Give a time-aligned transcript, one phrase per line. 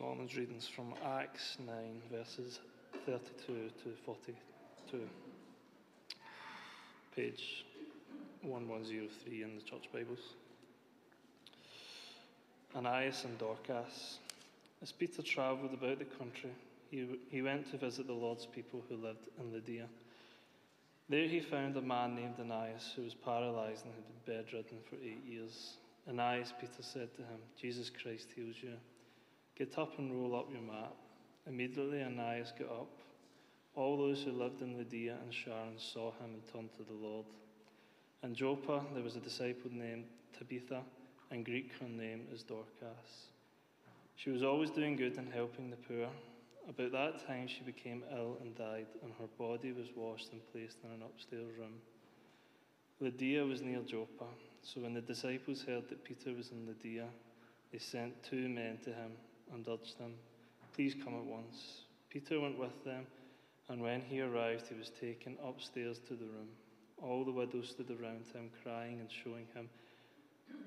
[0.00, 1.76] morning's readings from Acts 9,
[2.10, 2.60] verses
[3.04, 4.98] 32 to 42.
[7.14, 7.66] Page
[8.40, 10.20] 1103 in the Church Bibles.
[12.74, 14.20] Aeneas and Dorcas.
[14.82, 16.50] As Peter travelled about the country,
[16.90, 19.86] he, he went to visit the Lord's people who lived in Lydda.
[21.10, 24.96] There he found a man named Aeneas who was paralysed and had been bedridden for
[25.04, 25.74] eight years.
[26.08, 28.72] Aeneas, Peter said to him, Jesus Christ heals you.
[29.60, 30.94] Get up and roll up your mat.
[31.46, 32.98] Immediately Aeneas got up.
[33.74, 37.26] All those who lived in Lydda and Sharon saw him and turned to the Lord.
[38.22, 40.04] In Joppa there was a disciple named
[40.38, 40.80] Tabitha,
[41.30, 43.28] and Greek her name is Dorcas.
[44.16, 46.08] She was always doing good and helping the poor.
[46.66, 50.78] About that time she became ill and died, and her body was washed and placed
[50.84, 51.82] in an upstairs room.
[52.98, 54.24] Lydda was near Joppa,
[54.62, 57.08] so when the disciples heard that Peter was in Lydda,
[57.70, 59.12] they sent two men to him
[59.52, 60.14] and urged him,
[60.74, 61.82] Please come at once.
[62.08, 63.06] Peter went with them,
[63.68, 66.48] and when he arrived, he was taken upstairs to the room.
[67.02, 69.68] All the widows stood around him, crying and showing him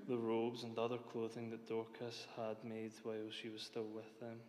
[0.08, 4.40] the robes and other clothing that Dorcas had made while she was still with them.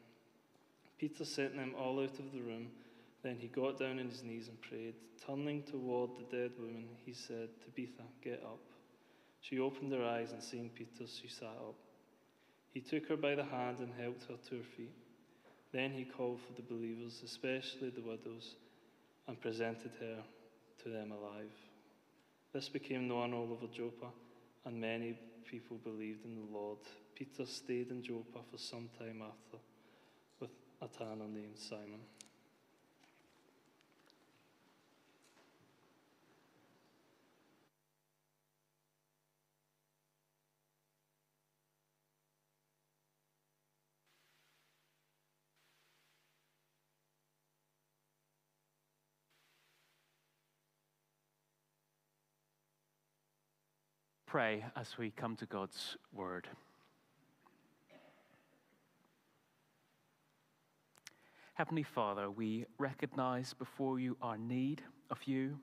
[0.98, 2.70] Peter sent them all out of the room.
[3.23, 4.95] Then he got down on his knees and prayed.
[5.27, 8.61] Turning toward the dead woman, he said, Tabitha, get up.
[9.41, 11.75] She opened her eyes, and seeing Peter, she sat up.
[12.75, 14.92] He took her by the hand and helped her to her feet.
[15.72, 18.56] Then he called for the believers, especially the widows,
[19.28, 20.19] and presented her
[20.83, 21.52] to them alive.
[22.52, 24.08] This became known all over Joppa,
[24.64, 25.17] and many
[25.48, 26.78] people believed in the Lord.
[27.14, 29.58] Peter stayed in Joppa for some time after
[30.41, 30.50] with
[30.83, 32.00] a tanner named Simon.
[54.34, 56.48] Pray as we come to God's word.
[61.55, 65.61] Heavenly Father, we recognize before you our need of you.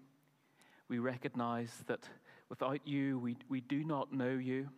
[0.87, 2.07] We recognize that
[2.47, 4.69] without you, we, we do not know you.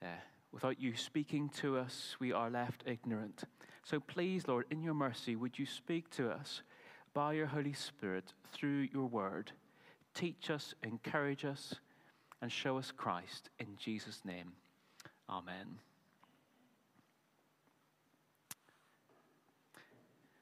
[0.00, 0.20] Uh,
[0.52, 3.42] without you speaking to us, we are left ignorant.
[3.82, 6.62] So please, Lord, in your mercy, would you speak to us
[7.14, 9.50] by your Holy Spirit through your word?
[10.14, 11.74] Teach us, encourage us
[12.40, 13.50] and show us Christ.
[13.58, 14.52] In Jesus' name,
[15.30, 15.78] Amen.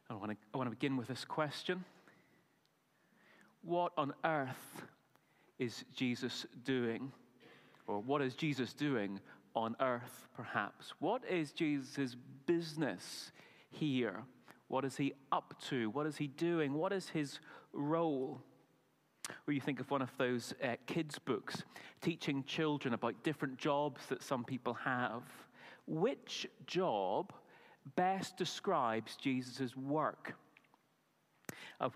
[0.09, 1.85] I want, to, I want to begin with this question
[3.63, 4.83] What on earth
[5.59, 7.11] is Jesus doing?
[7.89, 9.21] Or what is Jesus doing
[9.55, 10.93] on earth, perhaps?
[10.99, 13.31] What is Jesus' business
[13.71, 14.23] here?
[14.69, 15.91] What is he up to?
[15.91, 16.75] What is he doing?
[16.75, 17.39] What is his
[17.73, 18.41] role?
[19.47, 21.63] Or you think of one of those uh, kids' books
[22.01, 25.23] teaching children about different jobs that some people have.
[25.87, 27.33] Which job
[27.95, 30.35] best describes Jesus' work?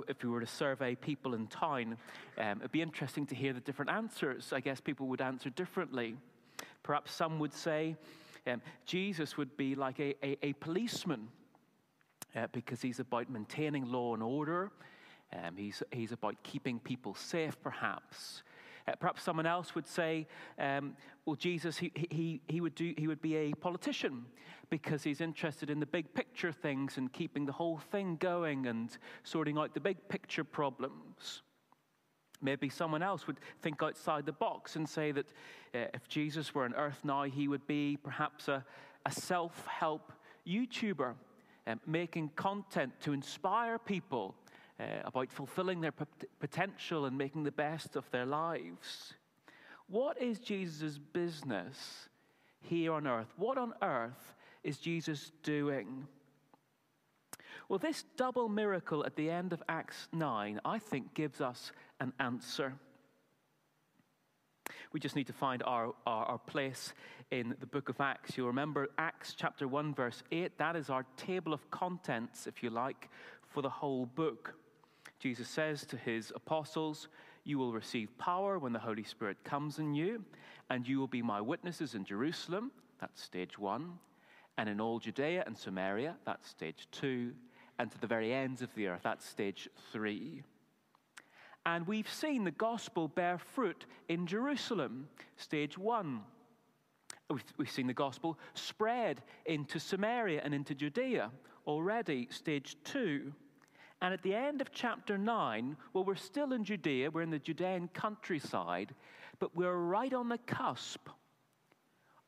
[0.09, 1.97] if we were to survey people in town,
[2.39, 4.53] um, it'd be interesting to hear the different answers.
[4.53, 6.17] I guess people would answer differently.
[6.83, 7.97] Perhaps some would say
[8.47, 11.29] um, Jesus would be like a, a, a policeman
[12.37, 14.71] uh, because he's about maintaining law and order.
[15.33, 18.43] Um, he's, he's about keeping people safe, perhaps.
[18.89, 20.27] Uh, perhaps someone else would say,
[20.59, 24.25] um, well, Jesus, he, he, he, would do, he would be a politician
[24.71, 28.97] because he's interested in the big picture things and keeping the whole thing going and
[29.23, 31.43] sorting out the big picture problems.
[32.43, 35.27] Maybe someone else would think outside the box and say that
[35.75, 38.65] uh, if Jesus were on earth now, he would be perhaps a,
[39.05, 40.13] a self help
[40.49, 41.15] YouTuber,
[41.67, 44.35] um, making content to inspire people
[44.81, 45.93] uh, about fulfilling their
[46.39, 49.15] potential and making the best of their lives.
[49.89, 52.09] What is Jesus' business
[52.63, 53.33] here on earth?
[53.37, 56.07] What on earth is Jesus doing?
[57.69, 62.13] Well, this double miracle at the end of Acts 9, I think, gives us an
[62.19, 62.75] answer.
[64.93, 66.95] We just need to find our, our, our, place
[67.31, 68.37] in the book of Acts.
[68.37, 70.59] You'll remember Acts chapter 1, verse 8.
[70.59, 73.09] That is our table of contents, if you like,
[73.49, 74.55] for the whole book.
[75.21, 77.09] Jesus says to his apostles,
[77.45, 80.25] You will receive power when the Holy Spirit comes in you,
[80.71, 83.93] and you will be my witnesses in Jerusalem, that's stage one,
[84.57, 87.33] and in all Judea and Samaria, that's stage two,
[87.79, 90.43] and to the very ends of the earth, that's stage three.
[91.67, 95.07] And we've seen the gospel bear fruit in Jerusalem,
[95.37, 96.23] stage one.
[97.29, 101.31] We've, we've seen the gospel spread into Samaria and into Judea
[101.67, 103.35] already, stage two.
[104.03, 107.39] And at the end of chapter 9, well, we're still in Judea, we're in the
[107.39, 108.95] Judean countryside,
[109.39, 111.09] but we're right on the cusp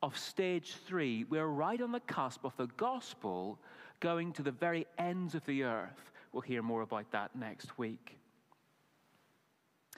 [0.03, 1.23] of stage three.
[1.23, 3.59] We're right on the cusp of the gospel
[4.01, 6.11] going to the very ends of the earth.
[6.31, 8.17] We'll hear more about that next week.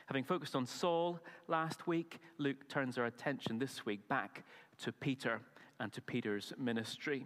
[0.06, 4.44] Having focused on Saul last week, Luke turns our attention this week back
[4.80, 5.42] to Peter
[5.80, 7.26] and to Peter's ministry.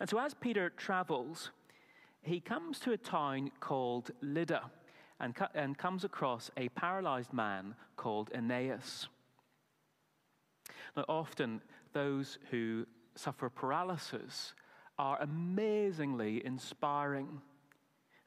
[0.00, 1.50] And so, as Peter travels,
[2.22, 4.62] he comes to a town called Lydda
[5.20, 9.08] and, and comes across a paralyzed man called Aeneas.
[10.96, 11.62] Now, often
[11.92, 14.54] those who suffer paralysis
[14.98, 17.40] are amazingly inspiring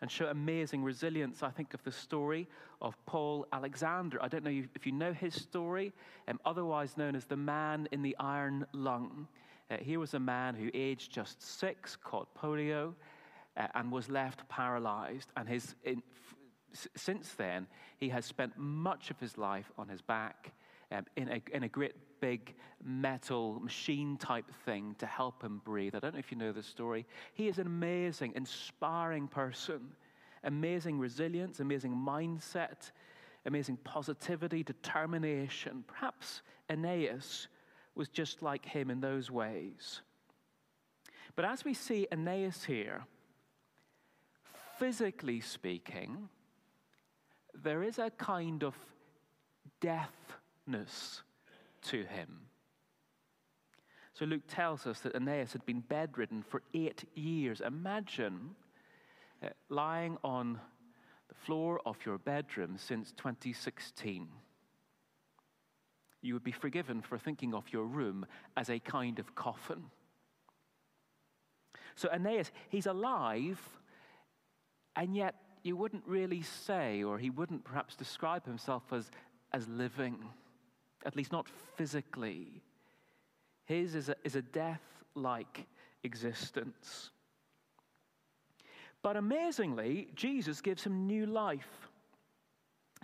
[0.02, 1.44] and show amazing resilience.
[1.44, 2.48] I think of the story
[2.82, 4.22] of Paul Alexander.
[4.22, 5.94] I don't know if you know his story,
[6.28, 9.28] um, otherwise known as the man in the iron lung.
[9.72, 12.94] Uh, he was a man who, aged just six, caught polio,
[13.58, 15.32] uh, and was left paralyzed.
[15.38, 16.02] And his, in,
[16.74, 17.68] f- since then,
[17.98, 20.54] he has spent much of his life on his back
[20.92, 25.96] um, in, a, in a great big metal machine type thing to help him breathe.
[25.96, 27.06] I don't know if you know the story.
[27.34, 29.82] He is an amazing, inspiring person,
[30.44, 32.92] amazing resilience, amazing mindset,
[33.46, 35.84] amazing positivity, determination.
[35.88, 37.48] Perhaps Aeneas
[37.96, 40.02] was just like him in those ways.
[41.36, 43.04] But as we see Aeneas here,
[44.84, 46.28] physically speaking,
[47.64, 48.76] there is a kind of
[49.80, 51.22] deafness
[51.82, 52.42] to him.
[54.14, 57.62] So Luke tells us that Aeneas had been bedridden for eight years.
[57.62, 58.58] Imagine
[59.42, 60.60] uh, lying on
[61.30, 64.28] the floor of your bedroom since 2016.
[66.22, 68.26] You would be forgiven for thinking of your room
[68.58, 69.84] as a kind of coffin.
[71.96, 73.62] So Aeneas, he's alive
[74.96, 79.10] and yet, you wouldn't really say, or he wouldn't perhaps describe himself as,
[79.54, 80.18] as living,
[81.06, 81.48] at least not
[81.78, 82.62] physically.
[83.66, 84.82] His is a, is a death
[85.16, 85.66] like
[86.04, 87.12] existence.
[89.02, 91.90] But amazingly, Jesus gives him new life.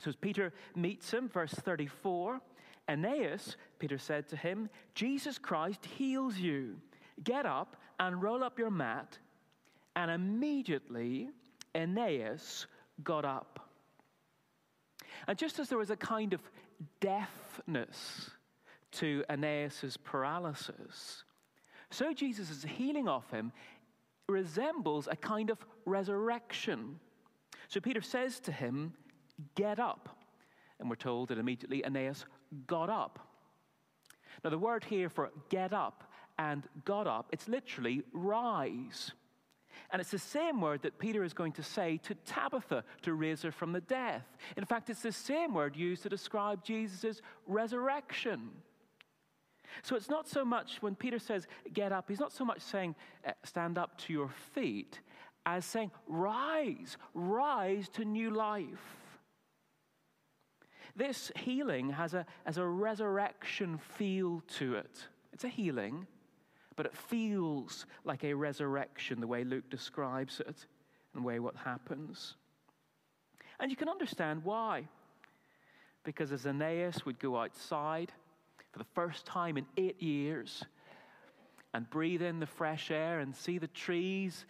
[0.01, 2.39] So as Peter meets him, verse 34,
[2.87, 6.75] Aeneas, Peter said to him, Jesus Christ heals you.
[7.23, 9.17] Get up and roll up your mat.
[9.95, 11.29] And immediately
[11.75, 12.67] Aeneas
[13.03, 13.69] got up.
[15.27, 16.41] And just as there was a kind of
[16.99, 18.31] deafness
[18.91, 21.23] to Aeneas' paralysis,
[21.91, 23.51] so Jesus' healing of him
[24.27, 26.99] resembles a kind of resurrection.
[27.67, 28.93] So Peter says to him,
[29.55, 30.17] Get up.
[30.79, 32.25] And we're told that immediately Aeneas
[32.67, 33.19] got up.
[34.43, 39.11] Now, the word here for get up and got up, it's literally rise.
[39.91, 43.41] And it's the same word that Peter is going to say to Tabitha to raise
[43.41, 44.25] her from the death.
[44.55, 48.51] In fact, it's the same word used to describe Jesus' resurrection.
[49.81, 52.95] So it's not so much when Peter says, get up, he's not so much saying,
[53.27, 54.99] uh, stand up to your feet,
[55.45, 58.97] as saying, rise, rise to new life.
[60.95, 65.07] This healing has a, has a resurrection feel to it.
[65.33, 66.07] It's a healing,
[66.79, 70.65] but it feels like a resurrection, the way Luke describes it
[71.13, 72.35] and the way what happens.
[73.59, 74.87] And you can understand why.
[76.05, 78.13] Because as Aeneas would go outside
[78.71, 80.63] for the first time in eight years
[81.73, 84.45] and breathe in the fresh air and see the trees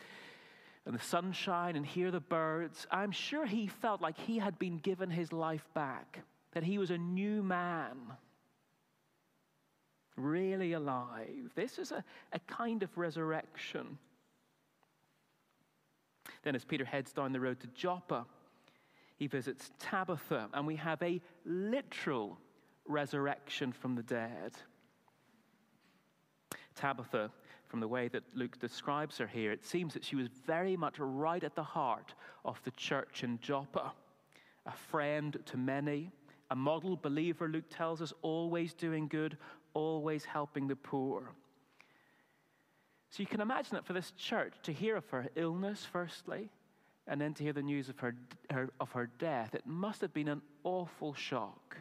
[0.85, 4.77] and the sunshine and hear the birds, I'm sure he felt like he had been
[4.77, 6.19] given his life back,
[6.51, 7.95] that he was a new man
[10.19, 11.51] really alive.
[11.55, 13.97] This is a, a kind of resurrection.
[16.43, 18.25] Then, as Peter heads down the road to Joppa,
[19.17, 22.37] he visits Tabitha, and we have a literal
[22.85, 24.53] resurrection from the dead.
[26.75, 27.29] Tabitha,
[27.67, 30.95] from the way that Luke describes her here, it seems that she was very much
[30.97, 32.13] right at the heart
[32.45, 33.91] of the church in Joppa,
[34.65, 36.11] a friend to many,
[36.51, 39.37] a model believer, Luke tells us, always doing good,
[39.73, 41.31] always helping the poor.
[43.09, 46.49] So you can imagine that for this church to hear of her illness, firstly,
[47.07, 48.15] and then to hear the news of her,
[48.51, 51.77] her, of her death, it must have been an awful shock.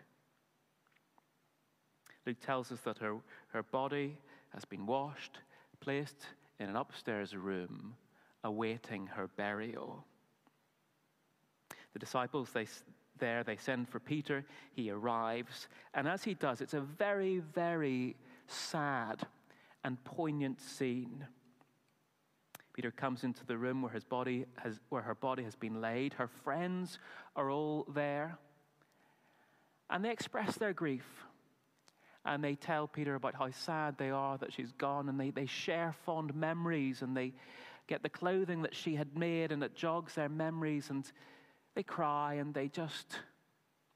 [2.27, 3.17] Luke tells us that her,
[3.53, 4.17] her body
[4.55, 5.39] has been washed,
[5.81, 6.27] placed
[6.59, 7.95] in an upstairs room,
[8.45, 10.05] awaiting her burial.
[11.93, 12.67] The disciples, they,
[13.19, 13.45] there.
[13.45, 14.45] They send for Peter.
[14.73, 15.69] He arrives.
[15.95, 19.27] And as he does, it's a very, very sad
[19.85, 21.27] and poignant scene.
[22.79, 26.13] Peter comes into the room where, his body has, where her body has been laid.
[26.13, 27.01] Her friends
[27.35, 28.39] are all there.
[29.91, 31.25] And they express their grief.
[32.25, 35.09] And they tell Peter about how sad they are that she's gone.
[35.09, 37.03] And they, they share fond memories.
[37.03, 37.33] And they
[37.89, 39.51] get the clothing that she had made.
[39.51, 40.91] And it jogs their memories.
[40.91, 41.11] And
[41.79, 42.35] they cry.
[42.35, 43.21] And they just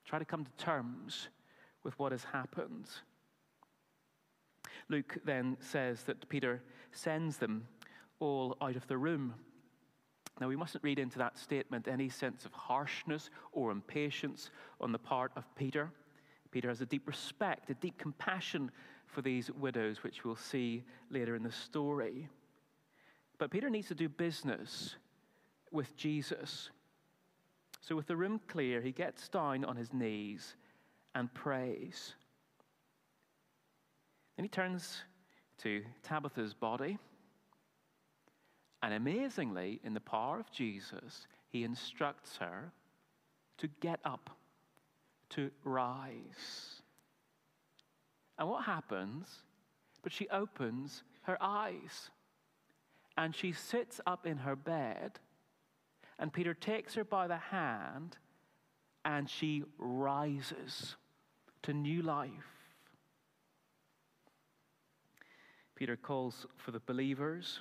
[0.05, 1.29] try to come to terms
[1.83, 2.87] with what has happened.
[4.89, 6.63] Luke then says that Peter
[6.93, 7.67] sends them
[8.21, 9.35] all out of the room.
[10.41, 14.99] Now, we mustn't read into that statement any sense of harshness or impatience on the
[14.99, 15.91] part of Peter.
[16.53, 18.71] Peter has a deep respect, a deep compassion
[19.07, 22.29] for these widows, which we'll see later in the story.
[23.39, 24.95] But Peter needs to do business
[25.73, 26.71] with Jesus.
[27.83, 30.55] So, with the room clear, he gets down on his knees
[31.15, 32.15] and prays.
[34.37, 35.03] Then he turns
[35.59, 36.99] to Tabitha's body.
[38.83, 42.73] And amazingly, in the power of Jesus, he instructs her
[43.59, 44.31] to get up,
[45.31, 46.83] to rise.
[48.39, 49.29] And what happens?
[50.03, 52.11] But she opens her eyes
[53.17, 55.19] and she sits up in her bed.
[56.23, 58.17] And Peter takes her by the hand
[59.05, 60.95] and she rises
[61.65, 62.31] to new life.
[65.75, 67.59] Peter calls for the believers.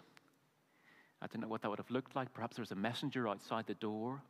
[1.23, 2.35] I don't know what that would have looked like.
[2.35, 4.21] Perhaps there was a messenger outside the door.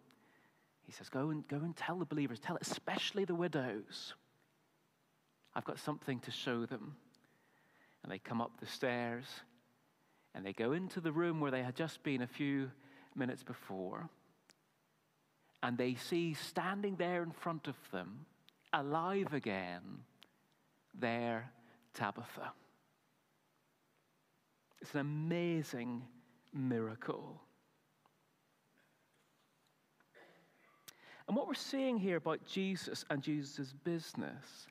[0.84, 4.14] He says, Go and, go and tell the believers, tell especially the widows.
[5.54, 6.96] I've got something to show them.
[8.02, 9.26] And they come up the stairs
[10.34, 12.72] and they go into the room where they had just been a few
[13.14, 14.10] minutes before.
[15.64, 18.26] And they see standing there in front of them
[18.74, 19.82] alive again,
[20.98, 21.52] there,
[21.94, 22.52] Tabitha.
[24.82, 26.04] It's an amazing
[26.54, 27.42] miracle.
[31.28, 34.68] And what we're seeing here about Jesus and Jesus' business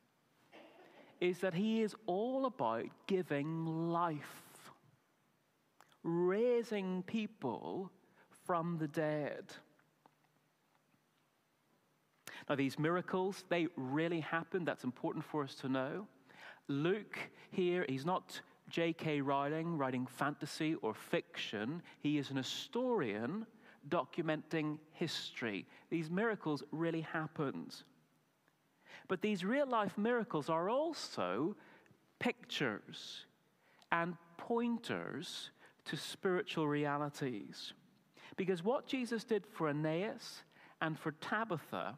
[1.20, 4.70] is that he is all about giving life,
[6.02, 7.90] raising people
[8.44, 9.44] from the dead.
[12.50, 14.66] Now, these miracles, they really happened.
[14.66, 16.08] That's important for us to know.
[16.66, 17.16] Luke
[17.52, 19.20] here, he's not J.K.
[19.20, 23.46] Rowling writing fantasy or fiction, he is an historian
[23.88, 25.64] documenting history.
[25.90, 27.76] These miracles really happened.
[29.06, 31.56] But these real life miracles are also
[32.18, 33.26] pictures
[33.92, 35.50] and pointers
[35.84, 37.74] to spiritual realities.
[38.36, 40.42] Because what Jesus did for Aeneas
[40.80, 41.96] and for Tabitha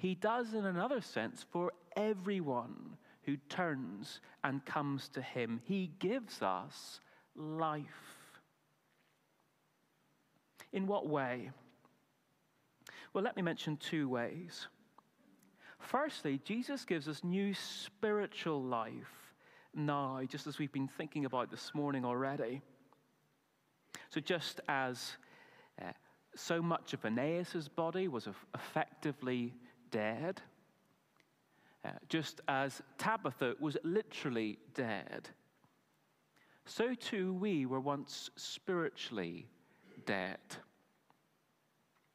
[0.00, 5.60] he does, in another sense, for everyone who turns and comes to Him.
[5.64, 7.00] He gives us
[7.36, 7.84] life.
[10.72, 11.50] In what way?
[13.12, 14.68] Well, let me mention two ways.
[15.78, 19.34] Firstly, Jesus gives us new spiritual life
[19.74, 22.62] now, just as we've been thinking about this morning already.
[24.08, 25.18] So, just as
[25.78, 25.92] uh,
[26.34, 29.52] so much of Aeneas's body was effectively
[29.90, 30.40] dead,
[31.84, 35.28] uh, just as Tabitha was literally dead,
[36.66, 39.48] so too we were once spiritually
[40.06, 40.38] dead.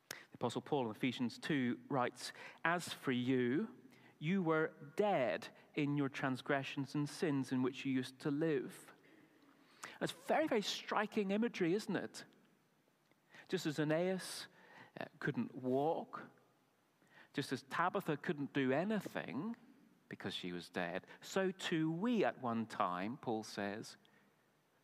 [0.10, 2.32] The Apostle Paul in Ephesians 2 writes,
[2.64, 3.68] As for you,
[4.20, 8.74] you were dead in your transgressions and sins in which you used to live.
[10.00, 12.24] That's very, very striking imagery, isn't it?
[13.50, 14.48] Just as Aeneas
[15.00, 16.22] uh, couldn't walk,
[17.36, 19.56] just as Tabitha couldn't do anything
[20.08, 23.98] because she was dead, so too we at one time, Paul says,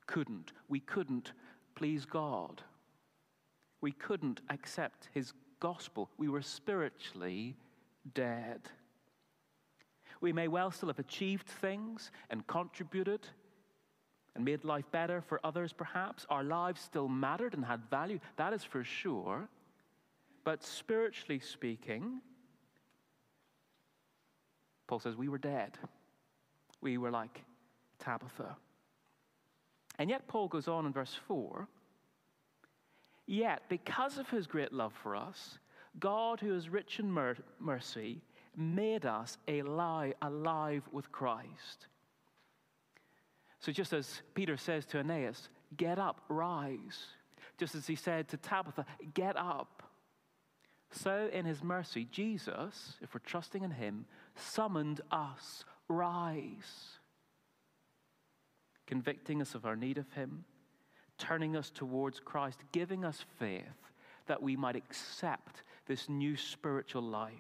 [0.06, 0.52] couldn't.
[0.68, 1.32] We couldn't
[1.76, 2.62] please God.
[3.80, 6.10] We couldn't accept his gospel.
[6.18, 7.56] We were spiritually
[8.14, 8.62] dead.
[10.20, 13.28] We may well still have achieved things and contributed
[14.36, 16.26] and made life better for others, perhaps.
[16.30, 19.48] Our lives still mattered and had value, that is for sure.
[20.44, 22.22] But spiritually speaking,
[24.92, 25.78] Paul says, We were dead.
[26.82, 27.46] We were like
[27.98, 28.58] Tabitha.
[29.98, 31.66] And yet, Paul goes on in verse 4
[33.26, 35.60] Yet, because of his great love for us,
[35.98, 38.22] God, who is rich in mer- mercy,
[38.58, 41.88] made us alive, alive with Christ.
[43.62, 47.06] So, just as Peter says to Aeneas, get up, rise.
[47.58, 49.84] Just as he said to Tabitha, get up.
[50.92, 57.00] So, in his mercy, Jesus, if we're trusting in him, summoned us, rise.
[58.92, 60.44] convicting us of our need of Him,
[61.18, 63.64] turning us towards Christ, giving us faith
[64.28, 67.32] that we might accept this new spiritual life.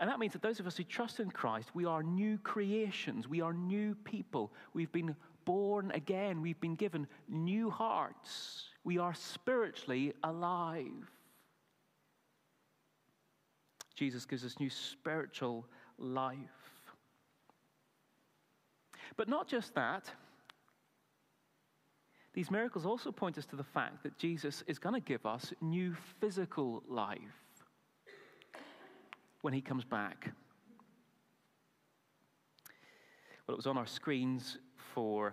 [0.00, 3.28] And that means that those of us who trust in Christ, we are new creations.
[3.28, 4.52] We are new people.
[4.74, 6.42] We've been born again.
[6.42, 8.64] We've been given new hearts.
[8.82, 11.10] We are spiritually alive.
[13.96, 15.66] Jesus gives us new spiritual
[15.98, 16.36] life.
[19.16, 20.10] But not just that,
[22.34, 25.54] these miracles also point us to the fact that Jesus is going to give us
[25.62, 27.18] new physical life
[29.40, 30.30] when he comes back.
[33.46, 35.32] Well, it was on our screens for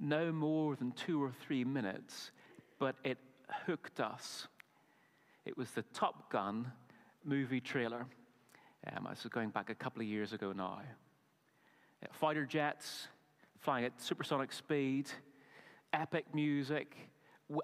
[0.00, 2.32] no more than two or three minutes,
[2.80, 3.18] but it
[3.66, 4.48] hooked us.
[5.44, 6.72] It was the Top Gun
[7.26, 8.06] movie trailer.
[8.86, 10.80] Um, this is going back a couple of years ago now.
[12.02, 13.08] Uh, fighter jets
[13.58, 15.10] flying at supersonic speed,
[15.92, 16.96] epic music.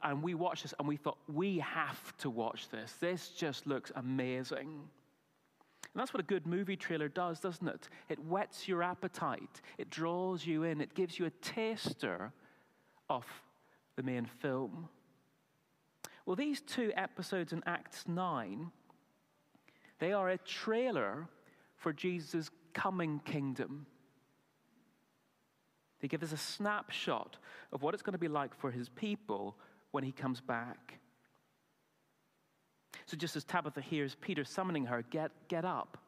[0.03, 2.95] And we watched this and we thought, we have to watch this.
[3.01, 4.59] This just looks amazing.
[5.95, 7.89] And that's what a good movie trailer does, doesn't it?
[8.09, 12.33] It whets your appetite, it draws you in, it gives you a taster
[13.11, 13.27] of
[13.97, 14.89] the main film.
[16.25, 18.71] Well, these two episodes in Acts 9,
[20.03, 21.29] they are a trailer
[21.77, 23.87] for Jesus' coming kingdom.
[26.01, 27.37] They give us a snapshot
[27.73, 29.57] of what it's going to be like for his people
[29.93, 30.99] when he comes back.
[33.07, 35.99] So, just as Tabitha hears Peter summoning her, get, get up.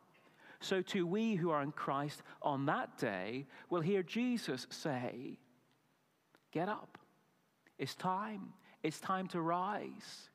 [0.58, 5.38] So, too, we who are in Christ on that day will hear Jesus say,
[6.50, 6.98] Get up.
[7.78, 8.54] It's time.
[8.82, 10.30] It's time to rise.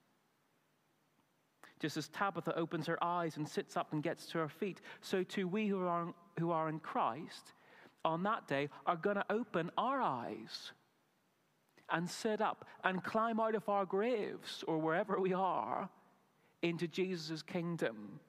[1.80, 5.24] Just as Tabitha opens her eyes and sits up and gets to her feet, so
[5.24, 7.54] too we who are, who are in Christ
[8.04, 10.72] on that day are going to open our eyes
[11.92, 15.90] and sit up and climb out of our graves or wherever we are
[16.62, 18.20] into Jesus' kingdom.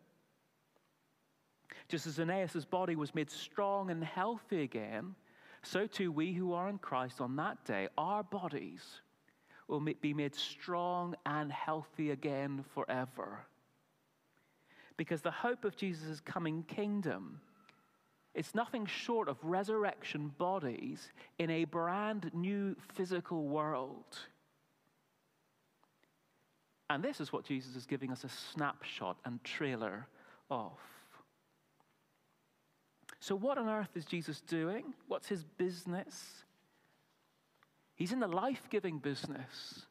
[1.88, 5.14] Just as Aeneas' body was made strong and healthy again,
[5.62, 9.00] so too we who are in Christ on that day, our bodies
[9.70, 13.40] will be made strong and healthy again forever.
[14.96, 17.40] Because the hope of Jesus' coming kingdom
[18.34, 24.18] it's nothing short of resurrection bodies in a brand new physical world.
[26.88, 30.06] And this is what Jesus is giving us a snapshot and trailer
[30.50, 30.72] of.
[33.18, 34.94] So, what on earth is Jesus doing?
[35.06, 36.44] What's his business?
[38.00, 39.84] He's in the life giving business,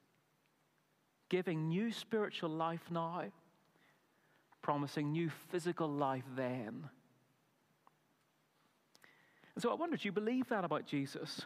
[1.29, 3.25] giving new spiritual life now,
[4.63, 6.89] promising new physical life then.
[9.53, 11.45] And so I wonder, do you believe that about Jesus?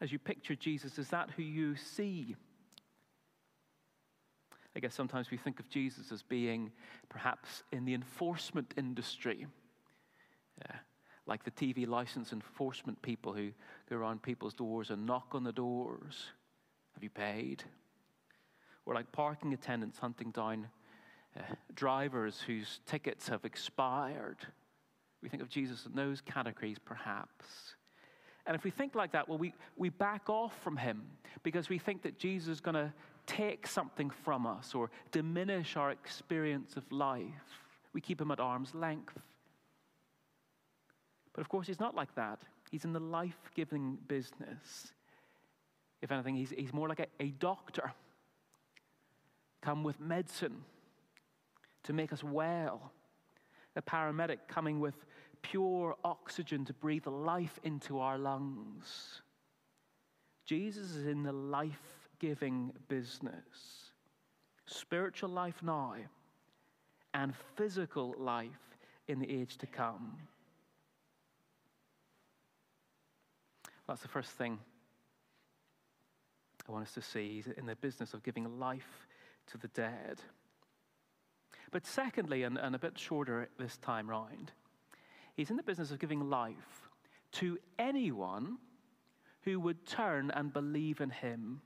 [0.00, 2.36] As you picture Jesus, is that who you see?
[4.76, 6.70] I guess sometimes we think of Jesus as being
[7.08, 9.48] perhaps in the enforcement industry,
[10.60, 10.76] yeah,
[11.26, 13.50] like the TV license enforcement people who
[13.88, 16.26] go around people's doors and knock on the doors.
[16.94, 17.64] Have you paid?
[18.86, 20.68] Or like parking attendants hunting down
[21.36, 21.42] uh,
[21.74, 24.46] drivers whose tickets have expired
[25.24, 27.46] we think of Jesus in those categories, perhaps.
[28.46, 31.02] And if we think like that, well, we, we back off from him
[31.42, 32.92] because we think that Jesus is going to
[33.26, 37.24] take something from us or diminish our experience of life.
[37.94, 39.18] We keep him at arm's length.
[41.34, 42.40] But of course, he's not like that.
[42.70, 44.92] He's in the life giving business.
[46.00, 47.92] If anything, he's, he's more like a, a doctor,
[49.60, 50.64] come with medicine
[51.84, 52.92] to make us well
[53.76, 54.94] a paramedic coming with
[55.42, 59.22] pure oxygen to breathe life into our lungs.
[60.46, 63.90] Jesus is in the life giving business.
[64.66, 65.94] Spiritual life now
[67.12, 68.76] and physical life
[69.08, 70.16] in the age to come.
[73.86, 74.58] That's the first thing
[76.68, 77.34] I want us to see.
[77.34, 79.06] He's in the business of giving life
[79.48, 80.20] to the dead.
[81.70, 84.52] But secondly, and, and a bit shorter this time round,
[85.34, 86.88] he's in the business of giving life
[87.32, 88.58] to anyone
[89.42, 91.60] who would turn and believe in him.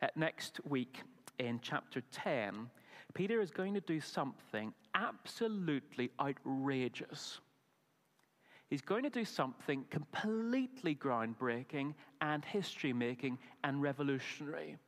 [0.00, 1.02] Uh, next week
[1.38, 2.68] in chapter 10,
[3.14, 7.38] Peter is going to do something absolutely outrageous.
[8.72, 14.78] He's going to do something completely groundbreaking and history making and revolutionary.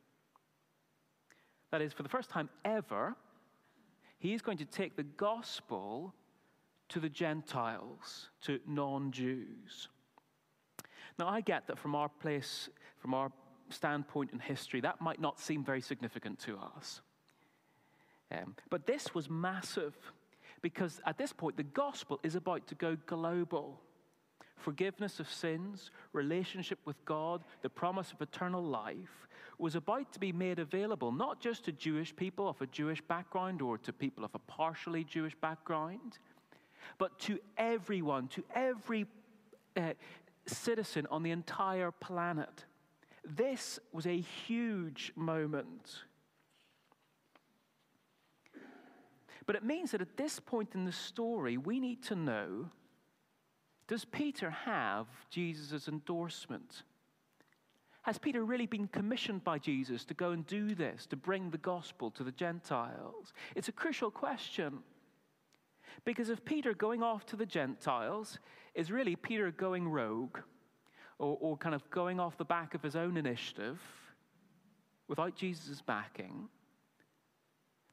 [1.70, 3.14] That is, for the first time ever,
[4.18, 6.14] he is going to take the gospel
[6.88, 9.90] to the Gentiles, to non Jews.
[11.18, 13.31] Now, I get that from our place, from our
[13.68, 17.03] standpoint in history, that might not seem very significant to us.
[18.33, 19.94] Um, but this was massive
[20.64, 23.83] because at this point, the gospel is about to go global.
[24.57, 30.33] Forgiveness of sins, relationship with God, the promise of eternal life was about to be
[30.33, 34.35] made available not just to Jewish people of a Jewish background or to people of
[34.35, 36.18] a partially Jewish background,
[36.96, 39.05] but to everyone, to every
[39.77, 39.92] uh,
[40.46, 42.64] citizen on the entire planet.
[43.22, 46.05] This was a huge moment.
[49.46, 52.70] But it means that at this point in the story, we need to know
[53.87, 56.85] does Peter have Jesus' endorsement?
[58.02, 61.59] Has Peter really been commissioned by Jesus to go and do this, to bring the
[61.59, 63.33] gospel to the Gentiles?
[63.54, 64.78] It's a crucial question.
[66.04, 68.38] Because if Peter going off to the Gentiles
[68.74, 70.38] is really Peter going rogue
[71.18, 73.80] or, or kind of going off the back of his own initiative
[75.09, 76.48] without Jesus' backing,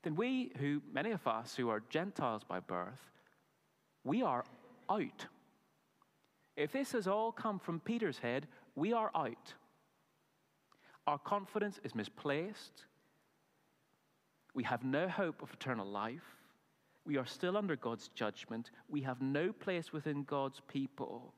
[0.03, 3.11] then we, who, many of us who are Gentiles by birth,
[4.03, 4.43] we are
[4.89, 5.25] out.
[6.55, 9.53] If this has all come from Peter's head, we are out.
[11.07, 12.85] Our confidence is misplaced.
[14.53, 16.35] We have no hope of eternal life.
[17.05, 18.71] We are still under God's judgment.
[18.89, 21.33] We have no place within God's people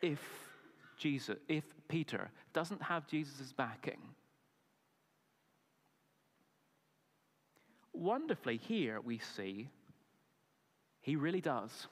[0.00, 0.20] if
[0.96, 4.00] Jesus, if Peter doesn't have Jesus' backing.
[8.00, 9.68] Wonderfully, here we see
[11.02, 11.86] he really does.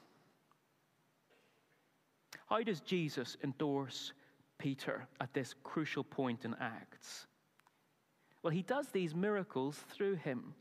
[2.46, 4.14] How does Jesus endorse
[4.56, 7.26] Peter at this crucial point in Acts?
[8.42, 10.54] Well, he does these miracles through him.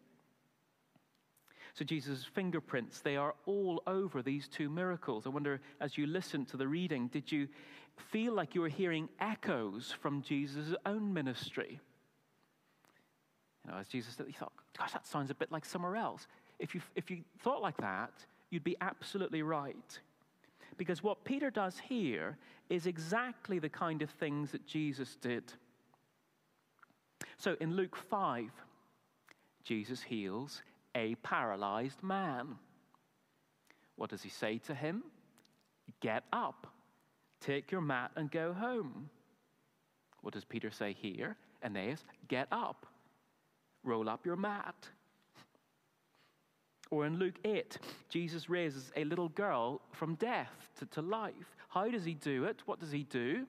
[1.76, 5.26] So, Jesus' fingerprints, they are all over these two miracles.
[5.26, 7.48] I wonder, as you listened to the reading, did you
[7.96, 11.80] feel like you were hearing echoes from Jesus' own ministry?
[13.68, 16.28] Know, as Jesus said, he thought, gosh, that sounds a bit like somewhere else.
[16.60, 18.12] If you, if you thought like that,
[18.50, 20.00] you'd be absolutely right.
[20.78, 22.38] Because what Peter does here
[22.70, 25.44] is exactly the kind of things that Jesus did.
[27.38, 28.50] So in Luke 5,
[29.64, 30.62] Jesus heals
[30.96, 32.56] a paralyzed man.
[33.96, 35.04] What does he say to him?
[36.00, 36.68] Get up,
[37.42, 39.10] take your mat, and go home.
[40.22, 41.36] What does Peter say here?
[41.64, 42.86] Aeneas, get up,
[43.88, 44.90] roll up your mat.
[46.92, 47.78] Or in Luke 8,
[48.10, 51.56] Jesus raises a little girl from death to, to life.
[51.70, 52.62] How does he do it?
[52.66, 53.46] What does he do?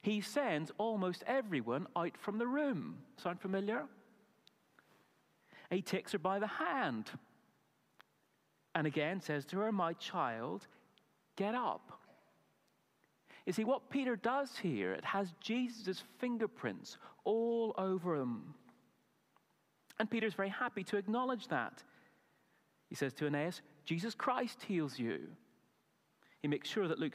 [0.00, 2.98] He sends almost everyone out from the room.
[3.16, 3.84] Sound familiar?
[5.70, 7.10] He takes her by the hand
[8.74, 10.66] and again says to her, My child,
[11.36, 12.00] get up.
[13.46, 18.54] You see, what Peter does here, it has Jesus' fingerprints all over him.
[20.02, 21.80] And Peter's very happy to acknowledge that.
[22.88, 25.28] He says to Aeneas, Jesus Christ heals you.
[26.40, 27.14] He makes sure that Luke,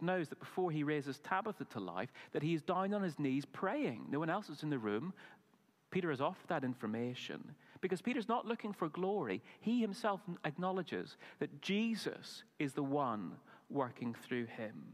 [0.00, 3.44] knows that before he raises Tabitha to life, that he is down on his knees
[3.46, 4.06] praying.
[4.10, 5.12] No one else is in the room.
[5.90, 7.42] Peter is off that information
[7.80, 9.42] because Peter's not looking for glory.
[9.58, 13.32] He himself acknowledges that Jesus is the one
[13.70, 14.84] working through him.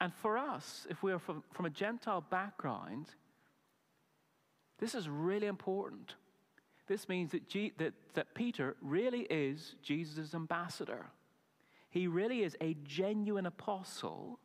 [0.00, 3.08] And for us, if we are from, from a Gentile background,
[4.82, 6.16] this is really important.
[6.88, 11.06] This means that, G, that, that Peter really is Jesus' ambassador.
[11.88, 14.40] He really is a genuine apostle.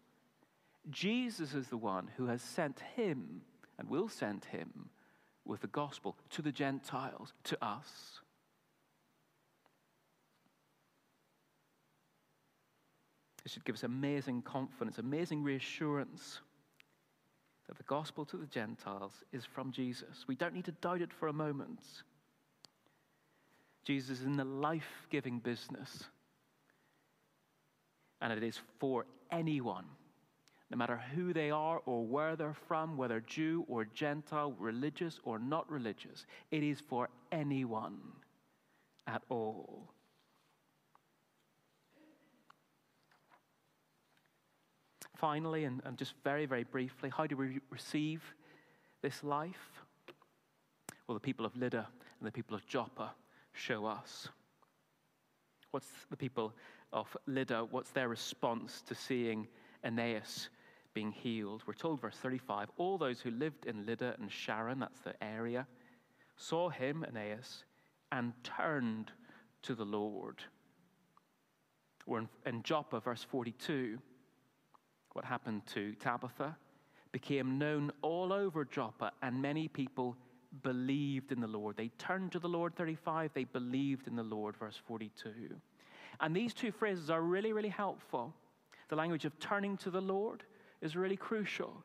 [0.91, 3.41] Jesus is the one who has sent him
[3.79, 4.89] and will send him
[5.43, 8.19] with the gospel to the Gentiles, to us.
[13.43, 16.41] It should give us amazing confidence, amazing reassurance
[17.67, 20.25] that the gospel to the Gentiles is from Jesus.
[20.27, 21.79] We don't need to doubt it for a moment.
[23.83, 26.05] Jesus is in the life giving business,
[28.21, 29.85] and it is for anyone.
[30.69, 35.39] No matter who they are or where they're from, whether Jew or Gentile, religious or
[35.39, 37.99] not religious, it is for anyone
[39.07, 39.93] at all.
[45.17, 48.21] Finally, and, and just very, very briefly, how do we receive
[49.01, 49.83] this life?
[51.07, 51.87] Well, the people of Lydda
[52.19, 53.13] and the people of Joppa
[53.51, 54.29] show us.
[55.71, 56.53] What's the people
[56.93, 59.47] of Lydda, what's their response to seeing
[59.83, 60.49] Aeneas
[60.93, 61.63] being healed?
[61.65, 65.65] We're told, verse 35, all those who lived in Lydda and Sharon, that's the area,
[66.35, 67.63] saw him, Aeneas,
[68.11, 69.11] and turned
[69.63, 70.43] to the Lord.
[72.05, 73.97] We're in, in Joppa, verse 42.
[75.17, 76.55] What happened to Tabitha
[77.11, 80.15] became known all over Joppa, and many people
[80.61, 81.75] believed in the Lord.
[81.75, 83.31] They turned to the Lord, 35.
[83.33, 85.31] They believed in the Lord, verse 42.
[86.19, 88.31] And these two phrases are really, really helpful.
[88.89, 90.43] The language of turning to the Lord
[90.81, 91.83] is really crucial.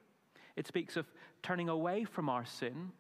[0.55, 1.07] It speaks of
[1.43, 2.93] turning away from our sin,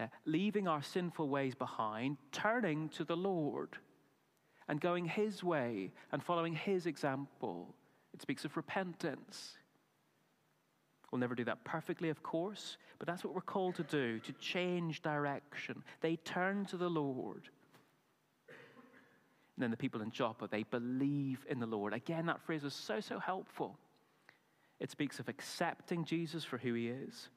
[0.00, 3.78] uh, leaving our sinful ways behind, turning to the Lord,
[4.66, 7.72] and going His way and following His example.
[8.14, 9.58] It speaks of repentance.
[11.10, 14.32] We'll never do that perfectly, of course, but that's what we're called to do to
[14.34, 15.82] change direction.
[16.00, 17.48] They turn to the Lord.
[18.48, 21.92] And then the people in Joppa, they believe in the Lord.
[21.92, 23.78] Again, that phrase is so, so helpful.
[24.80, 27.28] It speaks of accepting Jesus for who he is,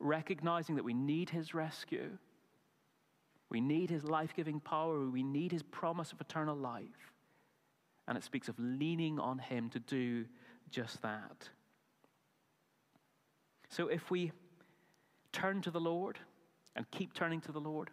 [0.00, 2.10] recognizing that we need his rescue,
[3.48, 7.14] we need his life giving power, we need his promise of eternal life.
[8.08, 10.26] And it speaks of leaning on him to do
[10.70, 11.48] just that.
[13.68, 14.32] So if we
[15.32, 16.18] turn to the Lord
[16.76, 17.90] and keep turning to the Lord,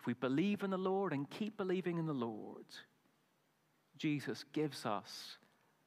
[0.00, 2.64] if we believe in the Lord and keep believing in the Lord,
[3.96, 5.38] Jesus gives us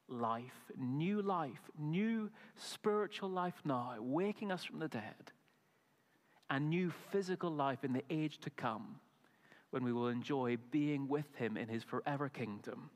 [0.08, 5.32] life, new life, new spiritual life now, waking us from the dead,
[6.50, 9.00] and new physical life in the age to come
[9.71, 12.89] when we will enjoy being with Him in His forever kingdom.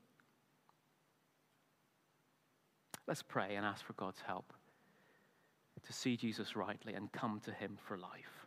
[3.09, 4.53] Let's pray and ask for God's help
[5.83, 8.45] to see Jesus rightly and come to him for life.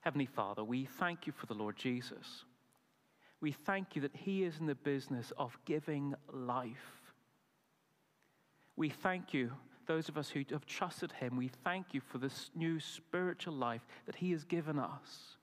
[0.00, 2.44] Heavenly Father, we thank you for the Lord Jesus.
[3.40, 7.12] We thank you that he is in the business of giving life.
[8.74, 9.52] We thank you,
[9.86, 13.86] those of us who have trusted him, we thank you for this new spiritual life
[14.06, 15.36] that he has given us.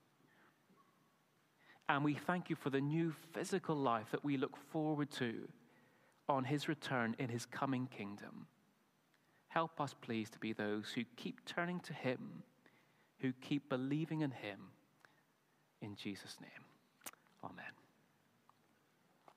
[1.88, 5.48] And we thank you for the new physical life that we look forward to
[6.28, 8.46] on his return in his coming kingdom.
[9.48, 12.42] Help us, please, to be those who keep turning to him,
[13.20, 14.58] who keep believing in him.
[15.80, 16.64] In Jesus' name,
[17.42, 17.77] amen.